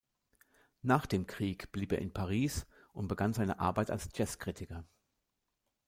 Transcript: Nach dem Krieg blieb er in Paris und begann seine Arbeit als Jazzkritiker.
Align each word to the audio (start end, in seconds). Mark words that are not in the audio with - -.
Nach 0.81 1.05
dem 1.05 1.27
Krieg 1.27 1.71
blieb 1.71 1.91
er 1.91 1.99
in 1.99 2.11
Paris 2.11 2.65
und 2.91 3.07
begann 3.07 3.33
seine 3.33 3.59
Arbeit 3.59 3.91
als 3.91 4.09
Jazzkritiker. 4.15 4.83